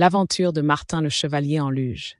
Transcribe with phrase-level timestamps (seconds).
[0.00, 2.18] L'aventure de Martin le Chevalier en luge.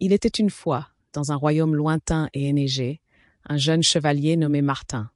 [0.00, 3.00] Il était une fois, dans un royaume lointain et enneigé,
[3.46, 5.08] un jeune chevalier nommé Martin.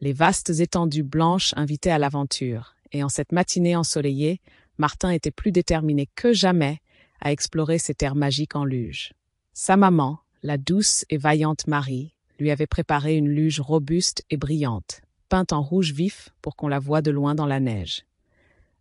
[0.00, 4.40] Les vastes étendues blanches invitaient à l'aventure, et en cette matinée ensoleillée,
[4.78, 6.78] Martin était plus déterminé que jamais
[7.20, 9.12] à explorer ces terres magiques en luge.
[9.54, 15.00] Sa maman, la douce et vaillante Marie, lui avait préparé une luge robuste et brillante,
[15.28, 18.04] peinte en rouge vif pour qu'on la voie de loin dans la neige.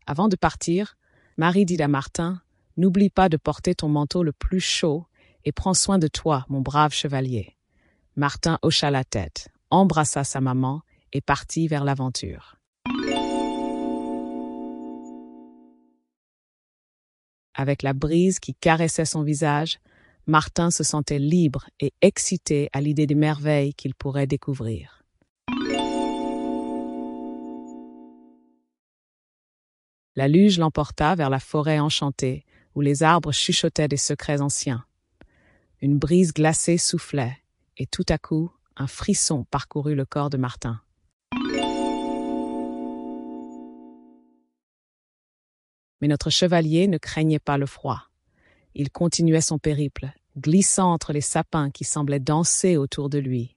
[0.06, 0.98] Avant de partir,
[1.38, 2.42] Marie dit à Martin
[2.78, 5.06] N'oublie pas de porter ton manteau le plus chaud
[5.44, 7.56] et prends soin de toi, mon brave chevalier.
[8.16, 10.82] Martin hocha la tête, embrassa sa maman
[11.14, 12.58] et partit vers l'aventure.
[17.54, 19.80] Avec la brise qui caressait son visage,
[20.28, 25.01] Martin se sentait libre et excité à l'idée des merveilles qu'il pourrait découvrir.
[30.16, 32.44] La luge l'emporta vers la forêt enchantée,
[32.76, 34.84] où les arbres chuchotaient des secrets anciens.
[35.82, 37.38] Une brise glacée soufflait,
[37.78, 40.82] et tout à coup, un frisson parcourut le corps de Martin.
[46.02, 48.10] Mais notre chevalier ne craignait pas le froid.
[48.76, 53.56] Il continuait son périple, glissant entre les sapins qui semblaient danser autour de lui.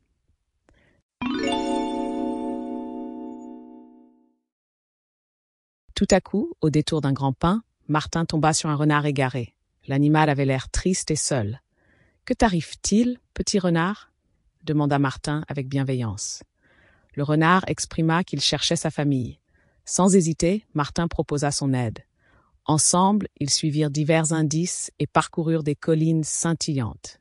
[5.95, 9.55] Tout à coup, au détour d'un grand pin, Martin tomba sur un renard égaré.
[9.87, 11.61] L'animal avait l'air triste et seul.
[12.25, 14.11] Que t'arrive-t-il, petit renard?
[14.65, 16.43] demanda Martin avec bienveillance.
[17.15, 19.39] Le renard exprima qu'il cherchait sa famille.
[19.85, 22.01] Sans hésiter, Martin proposa son aide.
[22.65, 27.21] Ensemble, ils suivirent divers indices et parcoururent des collines scintillantes.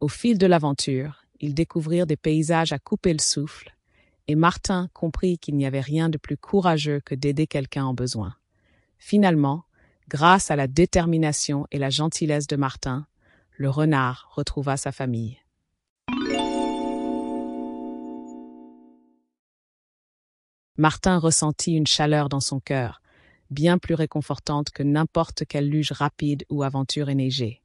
[0.00, 3.76] Au fil de l'aventure, ils découvrirent des paysages à couper le souffle,
[4.28, 8.36] et Martin comprit qu'il n'y avait rien de plus courageux que d'aider quelqu'un en besoin.
[8.98, 9.64] Finalement,
[10.08, 13.06] grâce à la détermination et la gentillesse de Martin,
[13.58, 15.38] le renard retrouva sa famille.
[20.78, 23.02] Martin ressentit une chaleur dans son cœur,
[23.50, 27.61] bien plus réconfortante que n'importe quelle luge rapide ou aventure enneigée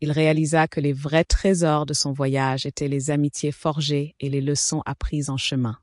[0.00, 4.40] il réalisa que les vrais trésors de son voyage étaient les amitiés forgées et les
[4.40, 5.78] leçons apprises en chemin.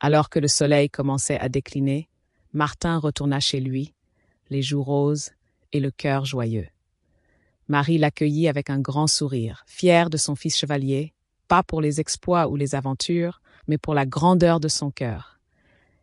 [0.00, 2.08] Alors que le soleil commençait à décliner,
[2.52, 3.94] Martin retourna chez lui,
[4.50, 5.30] les joues roses
[5.72, 6.68] et le cœur joyeux.
[7.68, 11.12] Marie l'accueillit avec un grand sourire, fière de son fils chevalier,
[11.48, 15.38] pas pour les exploits ou les aventures, mais pour la grandeur de son cœur.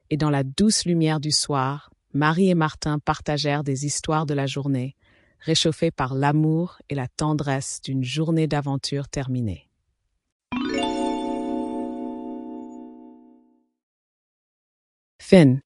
[0.10, 4.46] Et dans la douce lumière du soir, Marie et Martin partagèrent des histoires de la
[4.46, 4.96] journée,
[5.46, 9.70] réchauffé par l'amour et la tendresse d'une journée d'aventure terminée.
[15.22, 15.60] Fin.